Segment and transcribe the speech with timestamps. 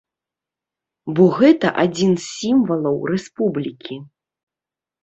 [1.19, 3.95] Бо гэта адзін з сімвалаў рэспублікі.